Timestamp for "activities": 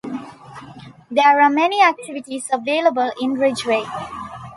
1.83-2.49